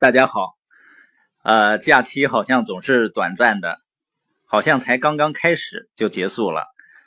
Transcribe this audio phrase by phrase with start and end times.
[0.00, 0.58] 大家好。
[1.44, 3.78] 呃，假期好像总是短暂的，
[4.44, 6.64] 好像才刚刚开始就结束了。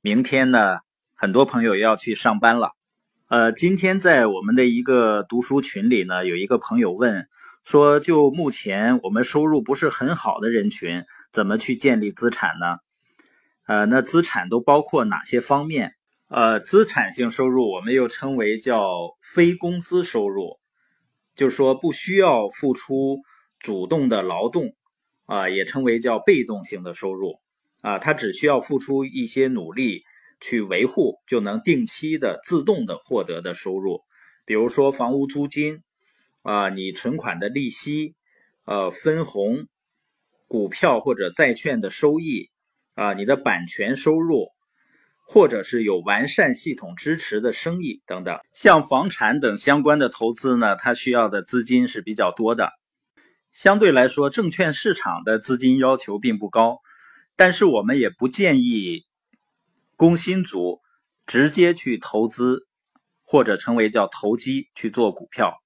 [0.00, 0.78] 明天呢，
[1.14, 2.72] 很多朋友要去上班了。
[3.28, 7.28] 呃，今天在我们的一个读书群里呢，有一个朋友问
[7.62, 12.78] 说，就目前我们收入不是很好的人群，怎么去建立资产呢？
[13.66, 15.96] 呃，那资产都包括哪些方面？
[16.28, 20.59] 呃，资产性收入我们又称为叫非工资收入。
[21.40, 23.22] 就是说，不需要付出
[23.58, 24.74] 主动的劳动，
[25.24, 27.40] 啊，也称为叫被动性的收入，
[27.80, 30.02] 啊，它只需要付出一些努力
[30.38, 34.02] 去维护，就能定期的自动的获得的收入。
[34.44, 35.82] 比如说房屋租金，
[36.42, 38.14] 啊，你存款的利息，
[38.66, 39.66] 呃，分红、
[40.46, 42.50] 股票或者债券的收益，
[42.92, 44.48] 啊，你的版权收入。
[45.32, 52.72] 或者是有完善系统支持的生意等等，像房产等相关的投资呢，它需要的资金是比较多的。
[53.52, 56.80] 相对来说，证券市场的资金要求并不高，
[57.36, 59.04] 但是我们也不建议
[59.94, 60.80] 工薪族
[61.28, 62.66] 直接去投资，
[63.22, 65.58] 或者称为叫投机去做股票，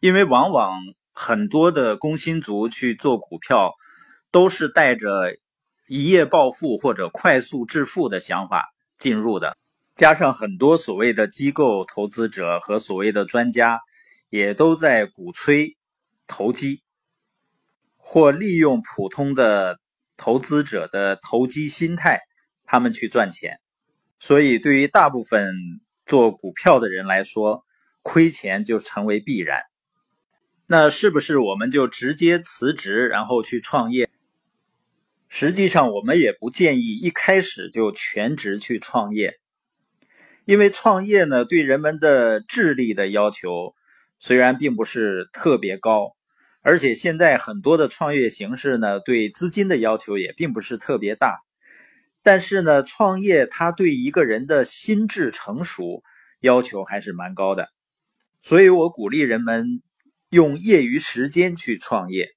[0.00, 0.74] 因为往往
[1.14, 3.72] 很多的工薪族去做股票，
[4.30, 5.08] 都是带着
[5.88, 8.68] 一夜暴富或者快速致富的想法。
[9.00, 9.56] 进入的，
[9.96, 13.80] 加上很多所谓的机构投资者和所谓的专家，
[14.28, 15.76] 也都在鼓吹
[16.28, 16.82] 投机，
[17.96, 19.80] 或利用普通的
[20.18, 22.20] 投资者的投机心态，
[22.64, 23.58] 他们去赚钱。
[24.18, 25.50] 所以，对于大部分
[26.04, 27.64] 做股票的人来说，
[28.02, 29.62] 亏钱就成为必然。
[30.66, 34.09] 那是不是我们就直接辞职，然后去创业？
[35.40, 39.40] 实际上，我们也不建议一开始就全职去创业，
[40.44, 43.74] 因为创业呢，对人们的智力的要求
[44.18, 46.14] 虽然并不是特别高，
[46.60, 51.38] 而且现在很多的创业形式呢，对资金的要求也并不是特别大。
[52.22, 56.02] 但是呢，创业它对一个人的心智成熟
[56.40, 57.70] 要求还是蛮高的，
[58.42, 59.80] 所以我鼓励人们
[60.28, 62.28] 用业余时间去创业。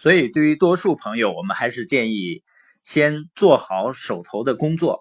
[0.00, 2.44] 所以，对于多数朋友，我们还是建议
[2.84, 5.00] 先做好手头的工作，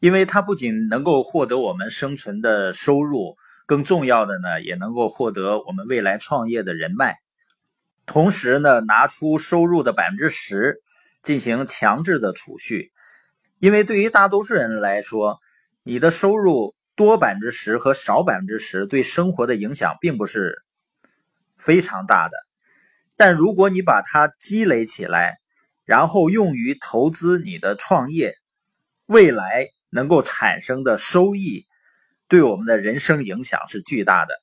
[0.00, 3.36] 因为它不仅能够获得我们生存的收入，
[3.66, 7.18] 更重要的呢，也能够获得我们未来创业的人脉。
[8.04, 10.82] 同时呢，拿出收入的百分之十
[11.22, 12.90] 进行强制的储蓄，
[13.60, 15.38] 因为对于大多数人来说，
[15.84, 20.64] 你的收入多百分之十和少百分之十对生活的影响并不是
[21.56, 22.36] 非常大的。
[23.16, 25.38] 但如果你把它积累起来，
[25.84, 28.34] 然后用于投资你的创业，
[29.06, 31.66] 未来能够产生的收益，
[32.28, 34.34] 对我们的人生影响是巨大的。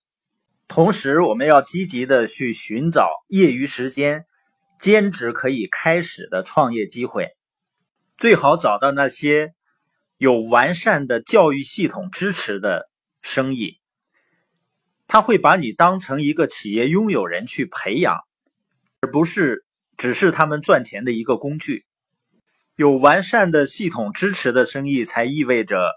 [0.68, 4.26] 同时，我们要积极的去寻找业余时间、
[4.80, 7.30] 兼职可以开始的创业机会，
[8.18, 9.54] 最好找到那些
[10.18, 12.88] 有完善的教育系统支持的
[13.24, 13.80] 生意，
[15.08, 18.16] 他会把你当成一个企业拥有人去培养。
[19.02, 19.64] 而不是
[19.98, 21.86] 只是他们赚钱的一个工具。
[22.76, 25.92] 有完善的系统支持的生意，才意味着，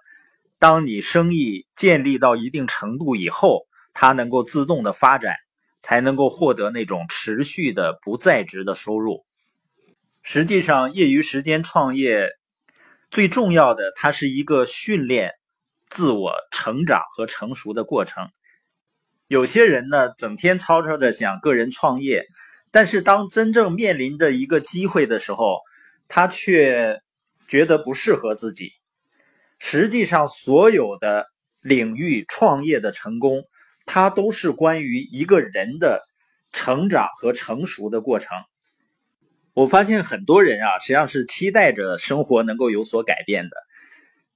[0.59, 5.37] 当你生意建立到一定程度以后，它能够自动的发展，
[5.81, 9.25] 才能够获得那种持续的不在职的收入。
[10.23, 12.29] 实际上，业余时间创业
[13.11, 15.33] 最重要的，它是一个训练
[15.89, 18.29] 自我成长和成熟的过程。
[19.27, 22.27] 有些人呢，整天吵吵着想个人创业。
[22.73, 25.61] 但是当真正面临着一个机会的时候，
[26.09, 27.01] 他却
[27.47, 28.73] 觉得不适合自己。
[29.59, 31.27] 实际上，所有的
[31.61, 33.45] 领域创业的成功，
[33.87, 36.03] 它都是关于一个人的
[36.53, 38.31] 成长和成熟的过程。
[39.55, 43.57] 我发现很多人啊，实际上是期待着生活能够有所改变的，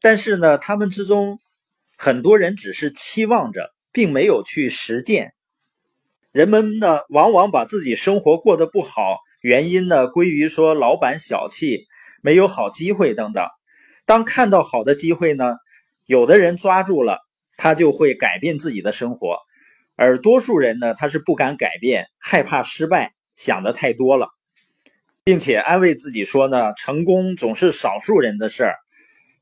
[0.01, 1.41] 但是呢，他们之中
[1.97, 5.33] 很多人只是期望着，并没有去实践。
[6.37, 11.87] 人们呢，往往把自己生活过得不好，原因呢归于说老板小气，
[12.21, 13.49] 没有好机会等等。
[14.05, 15.55] 当看到好的机会呢，
[16.05, 17.21] 有的人抓住了，
[17.57, 19.37] 他就会改变自己的生活；
[19.97, 24.29] 而多数人呢，他是不敢改变，害怕失败，想的太多了，
[25.25, 28.75] 并且安慰自己说呢，成功总是少数人的事儿，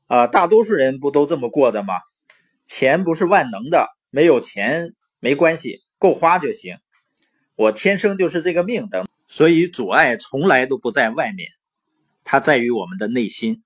[0.07, 1.93] 啊，大多数人不都这么过的吗？
[2.65, 6.77] 钱不是万能的，没有钱没关系，够花就行。
[7.55, 11.49] 我天生就是这个命等，所以阻碍从来都不在外面，
[12.23, 13.63] 它在于我们的内心。